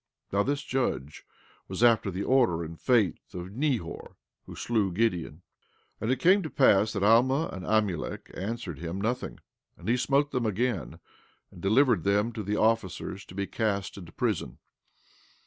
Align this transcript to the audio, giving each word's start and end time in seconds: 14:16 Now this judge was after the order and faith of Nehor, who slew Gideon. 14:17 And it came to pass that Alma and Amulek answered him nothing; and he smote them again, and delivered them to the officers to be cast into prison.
14:16 0.31 0.33
Now 0.39 0.43
this 0.43 0.63
judge 0.63 1.25
was 1.67 1.83
after 1.83 2.09
the 2.09 2.23
order 2.23 2.63
and 2.63 2.81
faith 2.81 3.35
of 3.35 3.51
Nehor, 3.51 4.15
who 4.47 4.55
slew 4.55 4.91
Gideon. 4.91 5.41
14:17 6.01 6.01
And 6.01 6.11
it 6.11 6.19
came 6.19 6.41
to 6.41 6.49
pass 6.49 6.93
that 6.93 7.03
Alma 7.03 7.51
and 7.53 7.63
Amulek 7.67 8.31
answered 8.33 8.79
him 8.79 8.99
nothing; 8.99 9.41
and 9.77 9.87
he 9.87 9.97
smote 9.97 10.31
them 10.31 10.47
again, 10.47 10.99
and 11.51 11.61
delivered 11.61 12.03
them 12.03 12.33
to 12.33 12.41
the 12.41 12.57
officers 12.57 13.23
to 13.25 13.35
be 13.35 13.45
cast 13.45 13.95
into 13.95 14.11
prison. 14.11 14.57